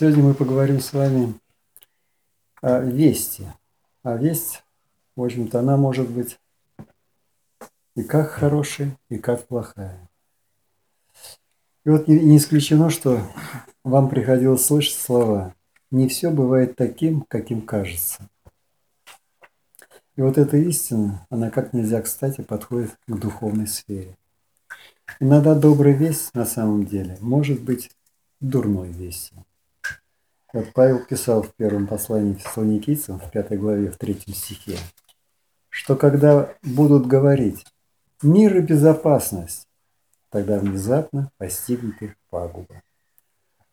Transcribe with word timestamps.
Сегодня 0.00 0.24
мы 0.24 0.32
поговорим 0.32 0.80
с 0.80 0.94
вами 0.94 1.34
о 2.62 2.80
вести. 2.80 3.46
А 4.02 4.16
весть, 4.16 4.64
в 5.14 5.22
общем-то, 5.22 5.58
она 5.58 5.76
может 5.76 6.08
быть 6.08 6.38
и 7.94 8.02
как 8.02 8.30
хорошая, 8.30 8.96
и 9.10 9.18
как 9.18 9.46
плохая. 9.46 10.08
И 11.84 11.90
вот 11.90 12.08
не 12.08 12.38
исключено, 12.38 12.88
что 12.88 13.20
вам 13.84 14.08
приходилось 14.08 14.64
слышать 14.64 14.96
слова 14.96 15.54
«не 15.90 16.08
все 16.08 16.30
бывает 16.30 16.76
таким, 16.76 17.20
каким 17.28 17.60
кажется». 17.60 18.26
И 20.16 20.22
вот 20.22 20.38
эта 20.38 20.56
истина, 20.56 21.26
она 21.28 21.50
как 21.50 21.74
нельзя 21.74 22.00
кстати 22.00 22.40
подходит 22.40 22.96
к 23.06 23.18
духовной 23.18 23.66
сфере. 23.66 24.16
Иногда 25.18 25.54
добрая 25.54 25.92
весть 25.92 26.32
на 26.32 26.46
самом 26.46 26.86
деле 26.86 27.18
может 27.20 27.60
быть 27.60 27.90
дурной 28.40 28.88
вестью. 28.88 29.44
Вот 30.52 30.72
Павел 30.72 31.04
писал 31.04 31.42
в 31.42 31.54
первом 31.54 31.86
послании 31.86 32.34
фессалоникийцам, 32.34 33.20
в 33.20 33.30
пятой 33.30 33.56
главе, 33.56 33.90
в 33.90 33.98
третьем 33.98 34.34
стихе, 34.34 34.76
что 35.68 35.94
когда 35.94 36.52
будут 36.62 37.06
говорить 37.06 37.64
«мир 38.22 38.56
и 38.56 38.60
безопасность», 38.60 39.68
тогда 40.28 40.58
внезапно 40.58 41.30
постигнет 41.38 42.02
их 42.02 42.16
пагуба. 42.30 42.82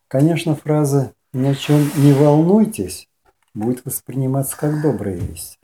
Конечно, 0.08 0.56
фраза 0.56 1.14
«ни 1.34 1.48
о 1.48 1.56
чем 1.56 1.90
не 1.98 2.14
волнуйтесь» 2.14 3.10
будет 3.56 3.84
восприниматься 3.84 4.56
как 4.56 4.82
добрая 4.82 5.16
весть. 5.16 5.60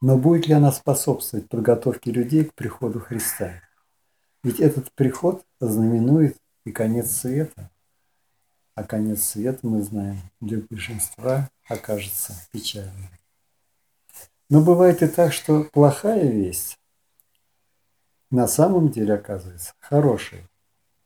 Но 0.00 0.16
будет 0.16 0.46
ли 0.46 0.54
она 0.54 0.70
способствовать 0.70 1.48
подготовке 1.48 2.12
людей 2.12 2.44
к 2.44 2.54
приходу 2.54 3.00
Христа? 3.00 3.62
Ведь 4.44 4.60
этот 4.60 4.92
приход 4.92 5.44
ознаменует 5.60 6.36
и 6.64 6.70
конец 6.70 7.10
света. 7.10 7.70
А 8.78 8.84
конец 8.84 9.24
света, 9.24 9.58
мы 9.66 9.82
знаем, 9.82 10.18
для 10.40 10.60
большинства 10.70 11.50
окажется 11.68 12.32
печальным. 12.52 13.08
Но 14.48 14.62
бывает 14.62 15.02
и 15.02 15.08
так, 15.08 15.32
что 15.32 15.64
плохая 15.64 16.30
весть 16.30 16.78
на 18.30 18.46
самом 18.46 18.88
деле 18.90 19.14
оказывается 19.14 19.72
хорошей 19.80 20.44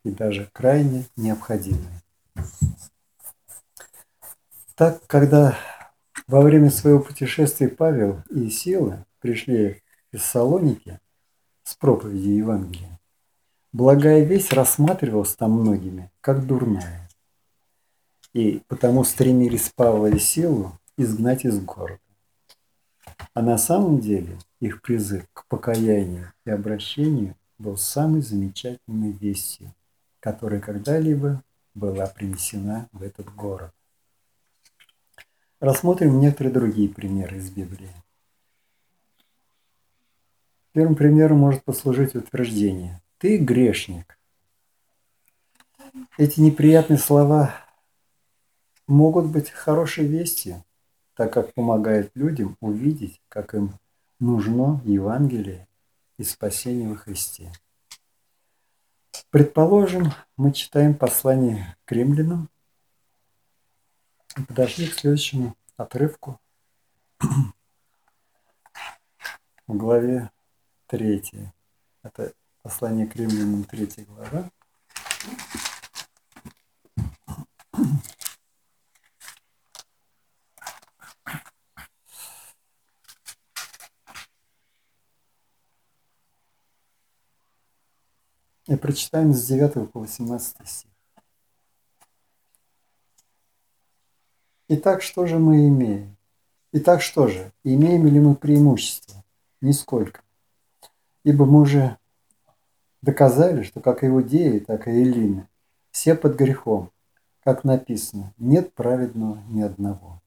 и 0.05 0.11
даже 0.11 0.51
крайне 0.53 1.07
необходимой. 1.17 1.89
Так, 4.75 5.07
когда 5.07 5.57
во 6.27 6.43
время 6.43 6.71
своего 6.71 7.01
путешествия 7.01 7.69
Павел 7.69 8.23
и 8.29 8.51
Сила 8.51 9.07
пришли 9.19 9.83
в 10.11 10.17
Фессалоники 10.19 11.01
с 11.65 11.75
проповедью 11.75 12.37
Евангелия. 12.37 13.01
Благая 13.73 14.25
весть 14.25 14.53
рассматривалась 14.53 15.35
там 15.35 15.53
многими 15.53 16.13
как 16.21 16.47
дурная. 16.47 17.09
И 18.33 18.63
потому 18.69 19.05
стремились 19.05 19.71
Павла 19.75 20.07
и 20.07 20.19
Силу 20.19 20.79
изгнать 20.97 21.45
из 21.45 21.61
города. 21.61 22.01
А 23.35 23.43
на 23.43 23.59
самом 23.59 24.01
деле 24.01 24.39
их 24.61 24.81
призыв 24.83 25.27
к 25.33 25.47
покаянию 25.47 26.33
и 26.45 26.51
обращению 26.51 27.37
был 27.59 27.77
самой 27.77 28.23
замечательной 28.23 29.13
вестью, 29.13 29.73
которая 30.21 30.61
когда-либо 30.61 31.43
была 31.75 32.07
принесена 32.07 32.89
в 32.93 33.03
этот 33.03 33.35
город. 33.35 33.73
Рассмотрим 35.61 36.19
некоторые 36.21 36.53
другие 36.53 36.89
примеры 36.89 37.37
из 37.37 37.51
Библии. 37.51 37.95
Первым 40.73 40.97
примером 40.97 41.39
может 41.39 41.63
послужить 41.65 42.15
утверждение 42.15 43.01
«Ты 43.19 43.37
грешник». 43.37 44.19
Эти 46.17 46.41
неприятные 46.41 46.99
слова 46.99 47.55
могут 48.87 49.27
быть 49.27 49.51
хорошей 49.51 50.07
вестью, 50.07 50.65
так 51.15 51.33
как 51.33 51.55
помогают 51.55 52.11
людям 52.15 52.57
увидеть, 52.61 53.21
как 53.29 53.55
им 53.55 53.79
нужно 54.19 54.81
Евангелие 54.85 55.69
и 56.17 56.25
спасение 56.25 56.89
во 56.89 56.97
Христе. 56.97 57.53
Предположим, 59.31 60.13
мы 60.37 60.53
читаем 60.53 60.95
послание 60.95 61.77
к 61.85 61.93
римлянам, 61.93 62.49
подошли 64.49 64.89
к 64.89 64.95
следующему 64.95 65.57
отрывку 65.77 66.41
в 69.67 69.77
главе 69.77 70.31
3. 70.87 71.23
Это 72.03 72.33
послание 72.63 73.07
к 73.07 73.17
римлянам 73.17 73.65
3 73.65 74.05
глава. 74.07 74.51
И 88.67 88.77
прочитаем 88.77 89.33
с 89.33 89.45
9 89.47 89.91
по 89.91 90.01
18 90.01 90.69
стих. 90.69 90.91
Итак, 94.69 95.03
что 95.03 95.27
же 95.27 95.39
мы 95.39 95.69
имеем? 95.69 96.17
Итак, 96.73 97.03
что 97.03 97.27
же? 97.27 97.53
Имеем 97.65 98.07
ли 98.07 98.21
мы 98.21 98.35
преимущество? 98.37 99.23
Нисколько. 99.61 100.23
Ибо 101.25 101.45
мы 101.45 101.61
уже 101.61 101.99
доказали, 103.03 103.65
что 103.65 103.81
как 103.81 104.05
иудеи, 104.05 104.61
так 104.61 104.87
и 104.87 104.93
эллины, 104.93 105.49
все 105.91 106.15
под 106.15 106.37
грехом, 106.37 106.91
как 107.45 107.65
написано, 107.65 108.33
нет 108.39 108.73
праведного 108.73 109.43
ни 109.49 109.61
одного. 109.61 110.23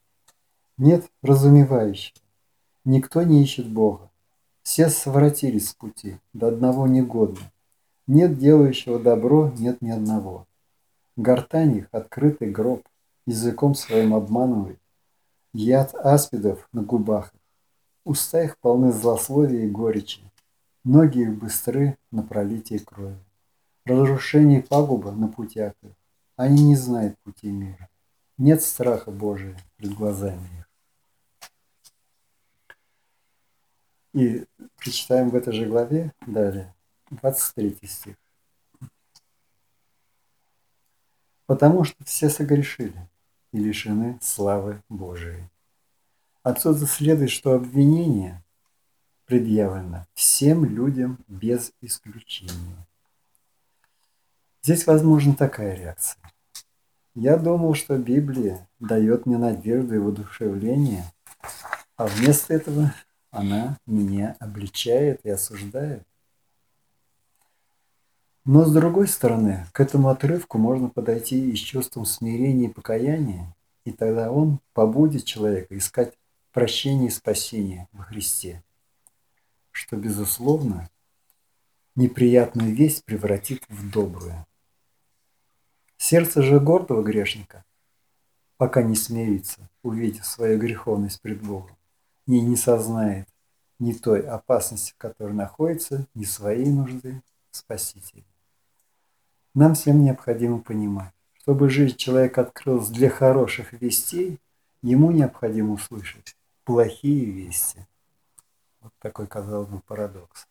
Нет 0.78 1.10
разумевающего. 1.22 2.20
Никто 2.84 3.24
не 3.24 3.42
ищет 3.42 3.68
Бога. 3.68 4.12
Все 4.62 4.90
своротились 4.90 5.70
с 5.70 5.74
пути, 5.74 6.18
до 6.34 6.50
одного 6.50 6.86
негодно. 6.86 7.52
Нет 8.08 8.38
делающего 8.38 9.00
добро, 9.00 9.52
нет 9.58 9.82
ни 9.82 9.90
одного. 9.90 10.46
Гортань 11.16 11.78
их– 11.78 11.88
открытый 11.92 12.52
гроб 12.52 12.88
языком 13.26 13.74
своим 13.74 14.14
обманывает, 14.14 14.80
яд 15.54 15.96
аспидов 15.96 16.68
на 16.72 16.84
губах. 16.84 17.34
Уста 18.04 18.44
их 18.44 18.60
полны 18.60 18.92
злословия 18.92 19.66
и 19.66 19.70
горечи, 19.70 20.22
ноги 20.84 21.22
их 21.22 21.36
быстры 21.36 21.98
на 22.12 22.22
пролитие 22.22 22.80
крови. 22.80 23.18
Разрушение 23.86 24.62
пагуба 24.62 25.12
на 25.12 25.28
путях 25.28 25.74
их, 25.82 25.94
они 26.36 26.64
не 26.64 26.76
знают 26.76 27.18
пути 27.20 27.50
мира. 27.50 27.90
Нет 28.38 28.62
страха 28.62 29.10
Божия 29.10 29.58
пред 29.78 29.94
глазами 29.94 30.48
их. 30.60 30.66
И 34.14 34.46
прочитаем 34.78 35.30
в 35.30 35.36
этой 35.36 35.54
же 35.54 35.66
главе 35.66 36.14
далее, 36.28 36.75
23 37.12 37.80
стих. 37.88 38.16
Потому 41.46 41.84
что 41.84 42.04
все 42.04 42.30
согрешили 42.30 43.10
и 43.52 43.58
лишены 43.58 44.20
славы 44.22 44.82
Божией. 44.90 45.50
Отсюда 46.44 46.86
следует, 46.86 47.30
что 47.30 47.54
обвинение 47.54 48.44
предъявлено 49.26 50.06
всем 50.14 50.66
людям 50.66 51.20
без 51.28 51.72
исключения. 51.82 52.88
Здесь 54.62 54.88
возможна 54.88 55.36
такая 55.36 55.76
реакция. 55.76 56.22
Я 57.14 57.38
думал, 57.38 57.76
что 57.76 57.98
Библия 57.98 58.68
дает 58.80 59.26
мне 59.26 59.38
надежду 59.38 59.96
и 59.96 60.00
воодушевление, 60.00 61.06
а 61.96 62.08
вместо 62.08 62.54
этого 62.54 62.94
она 63.32 63.78
меня 63.86 64.36
обличает 64.40 65.22
и 65.24 65.30
осуждает. 65.30 66.04
Но 68.46 68.64
с 68.64 68.72
другой 68.72 69.08
стороны, 69.08 69.66
к 69.72 69.80
этому 69.80 70.10
отрывку 70.10 70.60
можно 70.60 70.88
подойти 70.88 71.50
и 71.50 71.56
с 71.56 71.60
чувством 71.60 72.06
смирения 72.06 72.68
и 72.68 72.72
покаяния, 72.72 73.56
и 73.86 73.92
тогда 73.92 74.32
он 74.32 74.60
побудет 74.74 75.26
человека 75.26 75.76
искать 75.76 76.14
прощение 76.52 77.08
и 77.08 77.12
спасение 77.12 77.88
во 77.92 78.04
Христе, 78.04 78.64
что, 79.72 79.98
безусловно, 79.98 80.90
неприятную 81.96 82.74
весть 82.74 83.04
превратит 83.04 83.64
в 83.68 83.90
добрую. 83.90 84.46
Сердце 85.98 86.44
же 86.44 86.60
гордого 86.60 87.02
грешника, 87.02 87.66
пока 88.58 88.84
не 88.84 88.96
смирится, 88.96 89.70
увидев 89.82 90.24
свою 90.24 90.60
греховность 90.60 91.20
пред 91.22 91.42
Богом, 91.42 91.76
ни 92.28 92.38
не 92.38 92.58
сознает 92.58 93.28
ни 93.80 93.92
той 93.92 94.22
опасности, 94.22 94.92
в 94.92 94.98
которой 94.98 95.34
находится, 95.34 96.08
ни 96.14 96.26
своей 96.26 96.70
нужды 96.70 97.24
Спасителя. 97.50 98.35
Нам 99.56 99.74
всем 99.74 100.04
необходимо 100.04 100.60
понимать, 100.60 101.14
чтобы 101.40 101.70
жизнь 101.70 101.96
человека 101.96 102.42
открылась 102.42 102.90
для 102.90 103.10
хороших 103.10 103.72
вестей, 103.72 104.38
ему 104.82 105.12
необходимо 105.12 105.76
услышать 105.76 106.36
плохие 106.66 107.24
вести. 107.32 107.88
Вот 108.82 108.92
такой, 109.00 109.28
казалось 109.28 109.70
бы, 109.70 109.80
парадокс. 109.80 110.46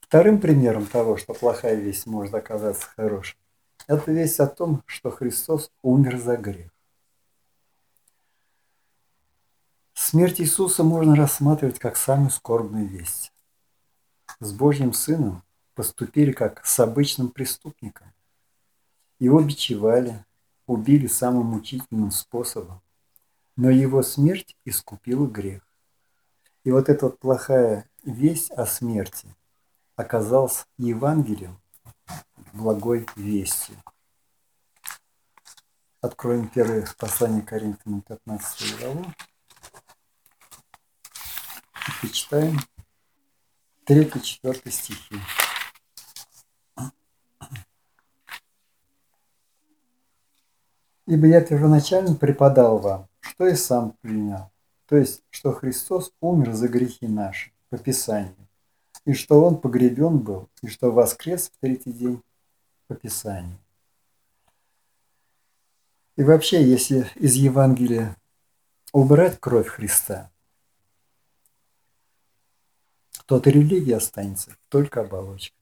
Вторым 0.00 0.40
примером 0.40 0.86
того, 0.86 1.16
что 1.16 1.32
плохая 1.32 1.76
весть 1.76 2.06
может 2.06 2.34
оказаться 2.34 2.88
хорошей, 2.88 3.38
Это 3.86 4.10
весть 4.10 4.40
о 4.40 4.48
том, 4.48 4.82
что 4.86 5.12
Христос 5.12 5.70
умер 5.82 6.18
за 6.18 6.36
грех. 6.36 6.72
Смерть 9.94 10.40
Иисуса 10.40 10.82
можно 10.82 11.14
рассматривать 11.14 11.78
как 11.78 11.96
самую 11.96 12.30
скорбную 12.30 12.88
весть. 12.88 13.32
С 14.40 14.52
Божьим 14.52 14.92
Сыном 14.92 15.44
поступили 15.76 16.32
как 16.32 16.64
с 16.64 16.80
обычным 16.80 17.28
преступником. 17.28 18.12
Его 19.20 19.40
бичевали, 19.40 20.24
убили 20.66 21.06
самым 21.06 21.46
мучительным 21.46 22.10
способом, 22.10 22.80
но 23.56 23.70
его 23.70 24.02
смерть 24.02 24.56
искупила 24.64 25.26
грех. 25.26 25.62
И 26.64 26.72
вот 26.72 26.88
эта 26.88 27.06
вот 27.06 27.20
плохая 27.20 27.88
весть 28.02 28.50
о 28.50 28.66
смерти 28.66 29.36
оказалась 29.94 30.66
Евангелием, 30.78 31.60
благой 32.54 33.06
вестью. 33.14 33.76
Откроем 36.00 36.48
первое 36.48 36.88
послание 36.98 37.42
Коринфянам, 37.42 38.00
15 38.00 38.78
главу. 38.80 39.04
И 42.02 42.08
читаем 42.08 42.58
3-4 43.86 44.70
стихи. 44.70 45.20
Ибо 51.06 51.26
я 51.26 51.40
первоначально 51.40 52.14
преподал 52.16 52.78
вам, 52.78 53.08
что 53.20 53.46
и 53.46 53.54
сам 53.54 53.92
принял, 54.00 54.50
то 54.86 54.96
есть, 54.96 55.22
что 55.30 55.52
Христос 55.52 56.12
умер 56.20 56.52
за 56.52 56.68
грехи 56.68 57.06
наши, 57.06 57.52
по 57.70 57.78
Писанию, 57.78 58.34
и 59.04 59.12
что 59.12 59.42
Он 59.42 59.60
погребен 59.60 60.18
был, 60.18 60.48
и 60.62 60.68
что 60.68 60.90
воскрес 60.90 61.48
в 61.48 61.58
третий 61.60 61.92
день 61.92 62.22
по 62.88 62.94
Писанию. 62.94 63.58
И 66.16 66.22
вообще, 66.22 66.64
если 66.64 67.06
из 67.14 67.34
Евангелия 67.34 68.16
убрать 68.92 69.38
кровь 69.38 69.68
Христа, 69.68 70.30
то 73.26 73.36
от 73.36 73.46
религии 73.46 73.92
останется 73.92 74.56
только 74.68 75.02
оболочка. 75.02 75.55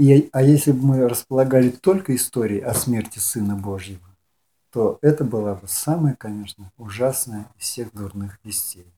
И, 0.00 0.30
а 0.32 0.40
если 0.40 0.72
бы 0.72 0.86
мы 0.86 1.08
располагали 1.10 1.68
только 1.68 2.16
историей 2.16 2.62
о 2.62 2.72
смерти 2.72 3.18
Сына 3.18 3.54
Божьего, 3.54 4.08
то 4.70 4.98
это 5.02 5.24
была 5.24 5.56
бы 5.56 5.68
самая, 5.68 6.14
конечно, 6.14 6.72
ужасная 6.78 7.46
из 7.58 7.64
всех 7.64 7.92
дурных 7.92 8.38
вестей. 8.42 8.90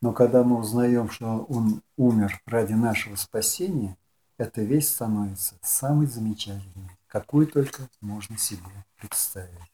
Но 0.00 0.12
когда 0.12 0.42
мы 0.42 0.58
узнаем, 0.58 1.08
что 1.08 1.46
Он 1.48 1.82
умер 1.96 2.42
ради 2.46 2.72
нашего 2.72 3.14
спасения, 3.14 3.96
эта 4.36 4.62
весть 4.62 4.88
становится 4.88 5.54
самой 5.62 6.08
замечательной, 6.08 6.98
какую 7.06 7.46
только 7.46 7.88
можно 8.00 8.36
себе 8.36 8.84
представить. 8.96 9.72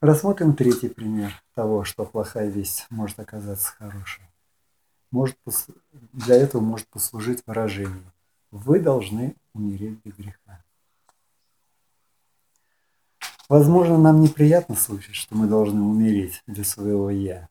Рассмотрим 0.00 0.56
третий 0.56 0.88
пример 0.88 1.32
того, 1.54 1.84
что 1.84 2.04
плохая 2.04 2.48
весть 2.48 2.86
может 2.90 3.20
оказаться 3.20 3.72
хорошей 3.78 4.31
может, 5.12 5.38
для 6.12 6.36
этого 6.36 6.60
может 6.60 6.88
послужить 6.88 7.42
выражение 7.46 8.12
«Вы 8.50 8.80
должны 8.80 9.36
умереть 9.52 10.02
для 10.02 10.12
греха». 10.12 10.64
Возможно, 13.48 13.98
нам 13.98 14.22
неприятно 14.22 14.74
слышать, 14.74 15.14
что 15.14 15.36
мы 15.36 15.46
должны 15.46 15.82
умереть 15.82 16.42
для 16.46 16.64
своего 16.64 17.10
«я», 17.10 17.48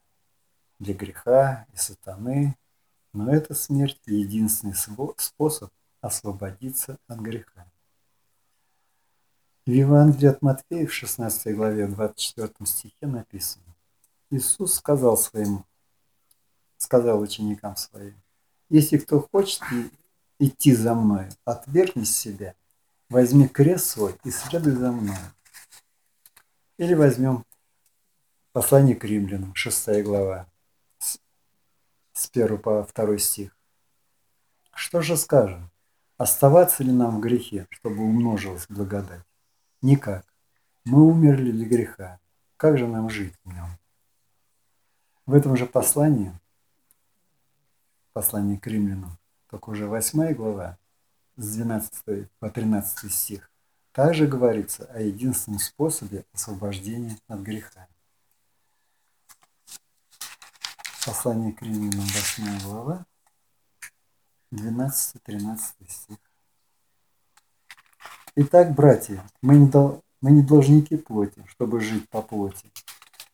для 0.79 0.95
греха 0.95 1.67
и 1.73 1.77
сатаны, 1.77 2.57
но 3.13 3.33
эта 3.33 3.53
смерть– 3.53 4.01
единственный 4.05 4.75
способ 5.17 5.69
освободиться 6.01 6.97
от 7.07 7.19
греха. 7.19 7.71
В 9.67 9.69
Евангелии 9.69 10.27
от 10.27 10.41
Матфея 10.41 10.87
в 10.87 10.93
16 10.93 11.55
главе 11.55 11.85
24 11.85 12.51
стихе 12.65 13.05
написано 13.05 13.75
Иисус 14.31 14.73
сказал 14.73 15.17
своим 15.17 15.65
сказал 16.81 17.21
ученикам 17.21 17.75
своим, 17.75 18.19
если 18.69 18.97
кто 18.97 19.21
хочет 19.31 19.61
идти 20.39 20.73
за 20.73 20.95
мной, 20.95 21.29
отвергни 21.45 22.05
себя, 22.05 22.55
возьми 23.07 23.47
крест 23.47 23.85
свой 23.85 24.15
и 24.23 24.31
следуй 24.31 24.73
за 24.73 24.91
мной. 24.91 25.17
Или 26.77 26.95
возьмем 26.95 27.45
послание 28.51 28.95
к 28.95 29.03
римлянам, 29.03 29.53
6 29.53 30.01
глава, 30.01 30.47
с 30.97 32.29
1 32.33 32.57
по 32.57 32.87
2 32.95 33.17
стих. 33.19 33.55
Что 34.73 35.01
же 35.01 35.17
скажем? 35.17 35.69
Оставаться 36.17 36.83
ли 36.83 36.91
нам 36.91 37.17
в 37.17 37.19
грехе, 37.19 37.67
чтобы 37.69 38.01
умножилась 38.01 38.65
благодать? 38.67 39.21
Никак. 39.83 40.25
Мы 40.85 41.03
умерли 41.03 41.51
для 41.51 41.67
греха. 41.67 42.19
Как 42.57 42.79
же 42.79 42.87
нам 42.87 43.09
жить 43.11 43.35
в 43.43 43.53
нем? 43.53 43.69
В 45.27 45.35
этом 45.35 45.55
же 45.55 45.67
послании 45.67 46.33
послание 48.13 48.59
к 48.59 48.67
римлянам, 48.67 49.17
только 49.49 49.69
уже 49.69 49.87
8 49.87 50.33
глава, 50.33 50.77
с 51.37 51.55
12 51.55 52.29
по 52.39 52.49
13 52.49 53.11
стих, 53.11 53.51
также 53.91 54.27
говорится 54.27 54.85
о 54.93 55.01
единственном 55.01 55.59
способе 55.59 56.25
освобождения 56.33 57.17
от 57.27 57.39
греха. 57.41 57.87
Послание 61.05 61.51
к 61.51 61.61
римлянам, 61.61 62.05
8 62.05 62.59
глава, 62.63 63.05
12-13 64.51 65.57
стих. 65.87 66.17
Итак, 68.35 68.73
братья, 68.73 69.23
мы 69.41 69.57
не, 69.57 69.67
дол- 69.67 70.03
мы 70.21 70.31
не 70.31 70.41
должники 70.41 70.95
плоти, 70.95 71.43
чтобы 71.47 71.81
жить 71.81 72.07
по 72.09 72.21
плоти. 72.21 72.71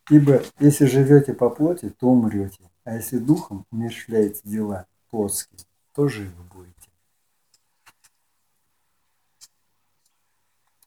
Ибо 0.09 0.41
если 0.59 0.85
живете 0.85 1.33
по 1.33 1.49
плоти, 1.49 1.89
то 1.89 2.07
умрете. 2.07 2.71
А 2.87 2.93
если 2.93 3.17
духом 3.17 3.65
умерщвляете 3.69 4.39
дела 4.45 4.87
плотские, 5.09 5.59
то 5.93 6.07
живы 6.07 6.41
будете. 6.43 6.89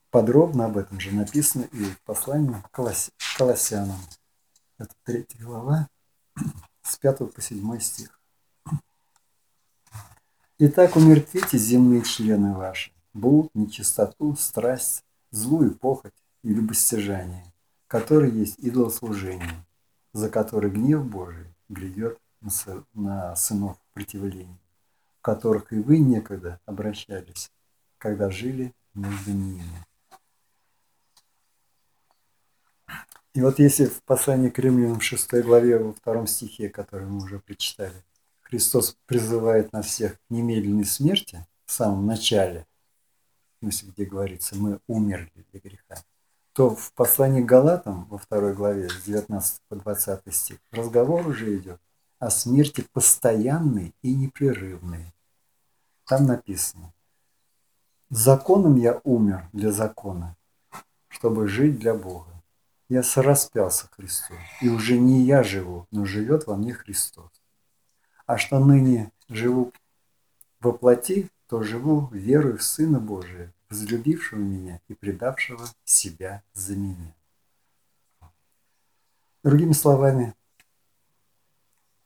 Подробно 0.09 0.65
об 0.65 0.79
этом 0.79 0.99
же 0.99 1.15
написано 1.15 1.65
и 1.65 1.85
в 1.85 2.01
послании 2.01 2.57
к 2.63 2.71
Колоссянам. 3.37 4.01
Это 4.79 4.95
третья 5.05 5.45
глава, 5.45 5.91
с 6.83 6.97
5 6.97 7.35
по 7.35 7.43
7 7.43 7.81
стих. 7.81 8.19
Итак, 10.57 10.97
умертвите 10.97 11.59
земные 11.59 12.03
члены 12.03 12.55
ваши, 12.55 12.93
блуд, 13.13 13.55
нечистоту, 13.55 14.37
страсть, 14.37 15.05
злую 15.33 15.75
похоть 15.77 16.15
и 16.45 16.49
любостяжание, 16.49 17.45
которые 17.89 18.33
есть 18.33 18.59
идолослужение, 18.59 19.67
за 20.15 20.31
который 20.31 20.71
гнев 20.71 21.05
Божий 21.05 21.51
грядет 21.71 22.19
на 22.95 23.35
сынов 23.37 23.79
противления, 23.95 24.59
в 25.19 25.23
которых 25.23 25.73
и 25.73 25.77
вы 25.77 25.99
некогда 25.99 26.61
обращались, 26.67 27.51
когда 27.99 28.31
жили 28.31 28.75
между 28.95 29.31
ними. 29.31 29.87
И 33.33 33.43
вот 33.43 33.61
если 33.61 33.85
в 33.85 34.03
послании 34.03 34.51
к 34.51 34.59
римлянам 34.59 34.99
в 34.99 35.05
6 35.05 35.35
главе, 35.43 35.79
во 35.79 35.93
втором 35.93 36.27
стихе, 36.27 36.69
который 36.69 37.07
мы 37.07 37.23
уже 37.23 37.39
прочитали, 37.39 38.05
Христос 38.43 38.97
призывает 39.07 39.73
нас 39.73 39.87
всех 39.87 40.15
к 40.15 40.21
немедленной 40.31 40.85
смерти 40.85 41.47
в 41.67 41.71
самом 41.71 42.07
начале, 42.07 42.67
в 43.55 43.61
смысле, 43.61 43.93
где 43.93 44.05
говорится, 44.05 44.57
мы 44.57 44.81
умерли 44.89 45.47
для 45.53 45.61
греха, 45.61 46.03
то 46.61 46.69
в 46.69 46.93
послании 46.93 47.41
к 47.41 47.47
Галатам 47.47 48.05
во 48.11 48.19
второй 48.19 48.53
главе 48.53 48.91
с 48.91 49.05
19 49.05 49.63
по 49.71 49.77
20 49.77 50.35
стих 50.35 50.59
разговор 50.73 51.27
уже 51.27 51.57
идет 51.57 51.81
о 52.19 52.29
смерти 52.29 52.85
постоянной 52.93 53.95
и 54.03 54.15
непрерывной. 54.15 55.07
Там 56.07 56.27
написано, 56.27 56.93
«Законом 58.11 58.77
я 58.77 59.01
умер 59.05 59.49
для 59.55 59.73
закона, 59.73 60.37
чтобы 61.09 61.49
жить 61.49 61.79
для 61.79 61.95
Бога. 61.95 62.43
Я 62.91 63.03
сораспялся 63.03 63.89
Христу, 63.93 64.35
и 64.61 64.69
уже 64.69 64.99
не 64.99 65.23
я 65.23 65.43
живу, 65.43 65.87
но 65.91 66.05
живет 66.05 66.47
во 66.47 66.57
мне 66.57 66.75
Христос. 66.75 67.31
А 68.27 68.37
что 68.37 68.59
ныне 68.59 69.13
живу 69.31 69.73
во 70.61 70.73
плоти, 70.73 71.31
то 71.47 71.63
живу 71.63 72.11
верой 72.13 72.59
в 72.59 72.63
Сына 72.63 73.01
Божия, 73.01 73.51
возлюбившего 73.71 74.41
меня 74.41 74.81
и 74.89 74.95
предавшего 74.95 75.67
себя 75.85 76.43
за 76.53 76.77
меня. 76.77 77.15
Другими 79.43 79.73
словами, 79.73 80.35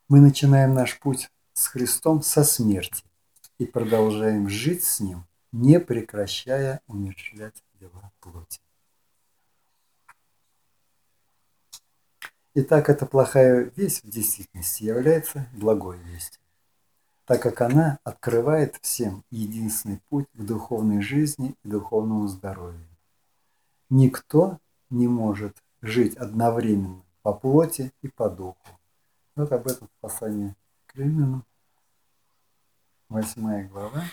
мы 0.09 0.21
начинаем 0.21 0.75
наш 0.75 1.01
путь 1.01 1.31
с 1.55 1.67
Христом 1.67 2.23
со 2.23 2.45
смерти 2.45 3.03
и 3.59 3.67
продолжаем 3.67 4.49
жить 4.49 4.85
с 4.85 5.01
Ним, 5.01 5.27
не 5.51 5.81
прекращая 5.81 6.81
умерщвлять 6.87 7.65
дела 7.81 8.13
плоти. 8.21 8.61
Итак, 12.55 12.89
эта 12.89 13.05
плохая 13.07 13.73
весть 13.75 14.05
в 14.05 14.11
действительности 14.11 14.85
является 14.85 15.49
благой 15.55 15.99
вестью. 15.99 16.44
Так 17.27 17.43
как 17.43 17.61
она 17.63 17.99
открывает 18.05 18.77
всем 18.83 19.25
единственный 19.31 20.01
путь 20.09 20.27
к 20.35 20.43
духовной 20.43 21.01
жизни 21.01 21.55
и 21.63 21.69
духовному 21.69 22.27
здоровью. 22.27 22.87
Никто 23.89 24.59
не 24.91 25.09
может 25.09 25.57
жить 25.81 26.17
одновременно 26.17 27.03
по 27.23 27.33
плоти 27.33 27.93
и 28.03 28.09
по 28.09 28.29
духу. 28.29 28.59
Вот 29.37 29.53
об 29.53 29.67
этом 29.67 29.89
послание 30.01 30.55
к 30.87 30.97
Римлянам, 30.97 31.45
8 33.09 33.69
глава. 33.69 34.05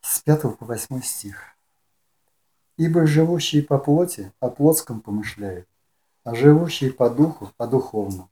С 0.00 0.20
5 0.20 0.42
по 0.58 0.64
8 0.64 1.00
стих. 1.02 1.56
Ибо 2.76 3.06
живущие 3.06 3.62
по 3.62 3.78
плоти 3.78 4.32
о 4.40 4.48
плотском 4.48 5.00
помышляют, 5.00 5.68
а 6.24 6.34
живущие 6.34 6.90
по 6.90 7.10
духу 7.10 7.50
о 7.58 7.66
духовном. 7.66 8.30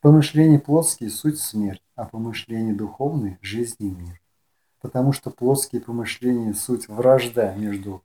Помышления 0.00 0.60
плотские– 0.60 1.10
суть 1.10 1.40
смерть, 1.40 1.82
а 1.96 2.04
помышления 2.04 2.74
духовные– 2.74 3.38
жизнь 3.42 3.76
и 3.80 3.90
мир. 3.90 4.20
Потому 4.80 5.12
что 5.12 5.30
плотские 5.30 5.82
помышления– 5.82 6.54
суть 6.54 6.86
вражда 6.86 7.54
между 7.56 8.04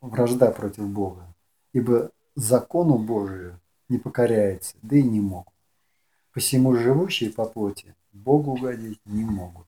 вражда 0.00 0.50
против 0.50 0.88
Бога, 0.88 1.32
ибо 1.72 2.10
закону 2.34 2.98
Божию 2.98 3.60
не 3.88 3.98
покоряется, 3.98 4.74
да 4.82 4.96
и 4.96 5.02
не 5.04 5.20
могут. 5.20 5.54
Посему 6.32 6.74
живущие 6.74 7.30
по 7.30 7.44
плоти 7.44 7.94
Богу 8.12 8.54
угодить 8.54 9.00
не 9.06 9.24
могут. 9.24 9.67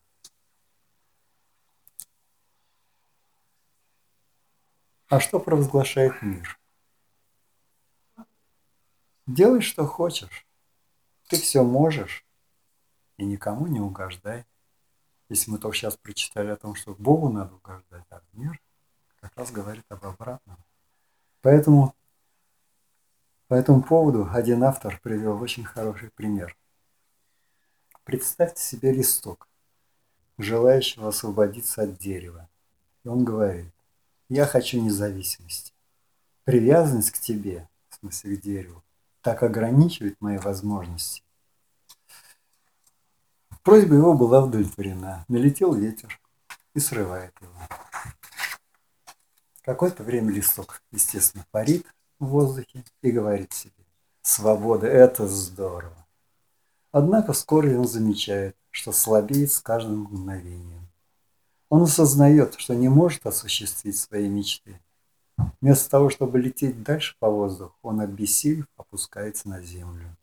А 5.11 5.19
что 5.19 5.41
провозглашает 5.41 6.23
мир? 6.23 6.57
Делай, 9.27 9.61
что 9.61 9.85
хочешь. 9.85 10.47
Ты 11.29 11.37
все 11.37 11.65
можешь 11.65 12.25
и 13.17 13.25
никому 13.25 13.67
не 13.67 13.81
угождай. 13.81 14.47
Если 15.29 15.51
мы 15.51 15.59
только 15.59 15.77
сейчас 15.77 15.97
прочитали 15.97 16.51
о 16.51 16.57
том, 16.57 16.77
что 16.77 16.95
Богу 16.95 17.29
надо 17.29 17.57
угождать, 17.57 18.05
а 18.11 18.21
мир 18.35 18.61
как 19.21 19.37
раз 19.37 19.51
говорит 19.51 19.85
об 19.89 20.07
обратном. 20.07 20.59
Поэтому 21.43 21.97
по 23.49 23.55
этому 23.55 23.83
поводу 23.83 24.29
один 24.33 24.63
автор 24.63 25.01
привел 25.03 25.43
очень 25.43 25.65
хороший 25.65 26.11
пример. 26.11 26.57
Представьте 28.05 28.63
себе 28.63 28.93
листок, 28.93 29.49
желающего 30.39 31.09
освободиться 31.09 31.83
от 31.83 31.99
дерева. 31.99 32.49
И 33.03 33.09
он 33.09 33.25
говорит, 33.25 33.75
я 34.31 34.47
хочу 34.47 34.81
независимости. 34.81 35.73
Привязанность 36.45 37.11
к 37.11 37.19
тебе, 37.19 37.69
в 37.91 37.97
смысле 37.97 38.37
к 38.37 38.41
дереву, 38.41 38.83
так 39.23 39.43
ограничивает 39.43 40.21
мои 40.21 40.39
возможности. 40.39 41.23
Просьба 43.63 43.97
его 43.97 44.15
была 44.15 44.45
удовлетворена. 44.45 45.25
Налетел 45.29 45.75
ветер 45.75 46.19
и 46.75 46.81
срывает 46.81 47.35
его. 47.41 47.53
Какое-то 49.63 50.05
время 50.05 50.33
листок, 50.33 50.81
естественно, 50.93 51.45
парит 51.51 51.85
в 52.19 52.27
воздухе 52.27 52.85
и 53.03 53.11
говорит 53.11 53.53
себе, 53.53 53.85
свобода– 54.23 54.87
это 54.89 55.27
здорово. 55.27 56.07
Однако 56.93 57.33
вскоре 57.33 57.77
он 57.77 57.87
замечает, 57.87 58.57
что 58.71 58.93
слабеет 58.93 59.51
с 59.51 59.61
каждым 59.61 60.03
мгновением. 60.03 60.90
Он 61.71 61.83
осознает, 61.85 62.57
что 62.59 62.75
не 62.75 62.89
может 62.89 63.25
осуществить 63.27 63.97
свои 63.97 64.29
мечты. 64.29 64.81
Вместо 65.61 65.89
того, 65.89 66.11
чтобы 66.11 66.41
лететь 66.41 66.83
дальше 66.83 67.17
по 67.21 67.31
воздуху, 67.31 67.77
он 67.83 68.01
обессилев 68.01 68.67
опускается 68.77 69.49
на 69.49 69.63
землю. 69.63 70.17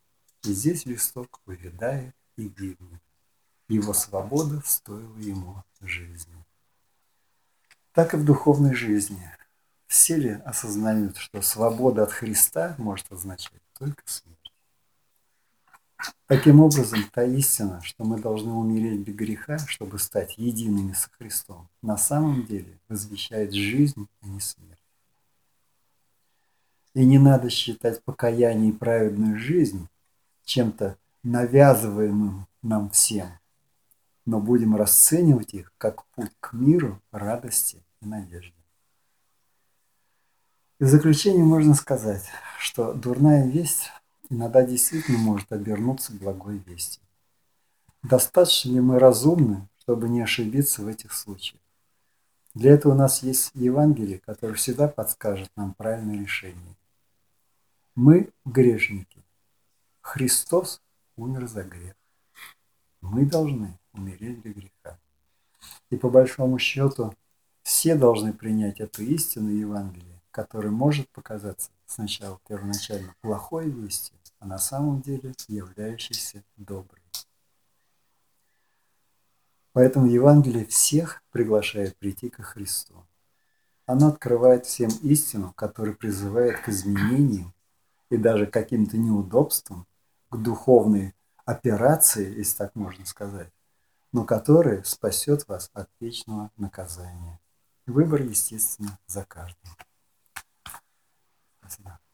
И 0.44 0.52
здесь 0.52 0.86
листок 0.86 1.40
увядает 1.46 2.14
и 2.36 2.50
гибнет. 2.50 3.02
Его 3.70 3.94
свобода 3.94 4.62
стоила 4.66 5.18
ему 5.18 5.64
жизни. 5.82 6.36
Так 7.94 8.14
и 8.14 8.18
в 8.18 8.26
духовной 8.26 8.76
жизни. 8.76 9.32
Все 9.88 10.18
ли 10.18 10.32
осознают, 10.44 11.16
что 11.16 11.42
свобода 11.42 12.04
от 12.04 12.12
Христа 12.12 12.76
может 12.78 13.10
означать 13.10 13.62
только 13.80 14.02
смерть? 14.06 14.37
Таким 16.28 16.60
образом, 16.60 17.00
та 17.12 17.24
истина, 17.24 17.82
что 17.82 18.04
мы 18.04 18.20
должны 18.20 18.52
умереть 18.52 19.00
без 19.00 19.16
греха, 19.16 19.58
чтобы 19.60 19.98
стать 19.98 20.38
едиными 20.38 20.94
со 20.94 21.10
Христом, 21.12 21.70
на 21.82 21.98
самом 21.98 22.46
деле 22.46 22.80
возвещает 22.90 23.54
жизнь, 23.54 24.08
а 24.22 24.28
не 24.28 24.40
смерть. 24.40 24.84
И 26.94 27.06
не 27.06 27.18
надо 27.18 27.50
считать 27.50 28.04
покаяние 28.04 28.72
и 28.72 28.76
праведную 28.76 29.38
жизнь 29.40 29.88
чем-то 30.44 30.98
навязываемым 31.24 32.48
нам 32.62 32.90
всем, 32.90 33.28
но 34.26 34.40
будем 34.40 34.76
расценивать 34.76 35.54
их 35.54 35.72
как 35.78 36.06
путь 36.08 36.32
к 36.40 36.54
миру, 36.54 37.02
радости 37.12 37.84
и 38.02 38.06
надежде. 38.06 38.54
И 40.80 40.84
в 40.84 40.88
заключение 40.88 41.44
можно 41.44 41.74
сказать, 41.74 42.26
что 42.60 42.94
дурная 42.94 43.48
весть 43.48 43.92
иногда 44.30 44.66
действительно 44.66 45.18
может 45.18 45.52
обернуться 45.52 46.14
благой 46.14 46.58
вестью. 46.58 47.04
Достаточно 48.04 48.72
ли 48.72 48.80
мы 48.80 49.00
разумны, 49.00 49.68
чтобы 49.80 50.08
не 50.10 50.22
ошибиться 50.22 50.82
в 50.82 50.88
этих 50.88 51.14
случаях? 51.14 51.62
Для 52.54 52.74
этого 52.74 52.94
у 52.94 52.96
нас 52.96 53.24
есть 53.24 53.52
Евангелие, 53.54 54.20
которое 54.20 54.54
всегда 54.54 54.88
подскажет 54.88 55.52
нам 55.56 55.74
правильное 55.74 56.20
решение. 56.20 56.76
Мы 57.96 58.32
грешники. 58.46 59.24
Христос 60.02 60.82
умер 61.16 61.48
за 61.48 61.64
грех. 61.64 61.96
Мы 63.02 63.26
должны 63.26 63.78
умереть 63.94 64.42
для 64.42 64.54
греха. 64.54 65.00
И 65.90 65.98
по 65.98 66.10
большому 66.10 66.60
счету 66.60 67.14
все 67.64 67.96
должны 67.96 68.34
принять 68.34 68.80
эту 68.80 69.04
истину 69.04 69.50
Евангелия, 69.50 70.22
которая 70.32 70.72
может 70.72 71.10
показаться 71.10 71.70
сначала 71.88 72.40
первоначально 72.48 73.16
плохой 73.22 73.70
вестью, 73.70 74.16
а 74.40 74.46
на 74.46 74.60
самом 74.60 75.02
деле 75.02 75.34
являющейся 75.48 76.44
доброй. 76.56 77.02
Поэтому 79.74 80.08
Евангелие 80.08 80.66
всех 80.66 81.24
приглашает 81.32 81.98
прийти 81.98 82.30
ко 82.30 82.42
Христу. 82.42 83.06
Оно 83.86 84.08
открывает 84.08 84.66
всем 84.66 84.90
истину, 85.04 85.54
которая 85.54 85.94
призывает 85.94 86.60
к 86.62 86.70
изменениям 86.70 87.54
и 88.10 88.18
даже 88.18 88.48
к 88.48 88.54
каким-то 88.54 88.98
неудобствам, 88.98 89.86
к 90.30 90.38
духовной 90.38 91.14
операции, 91.46 92.38
если 92.38 92.58
так 92.58 92.76
можно 92.76 93.06
сказать, 93.06 93.54
но 94.12 94.26
которая 94.26 94.84
спасет 94.84 95.48
вас 95.48 95.70
от 95.74 95.90
вечного 96.00 96.52
наказания. 96.58 97.40
Выбор, 97.86 98.24
естественно, 98.24 99.00
за 99.06 99.24
каждым. 99.24 99.72
capacidad. 101.68 102.07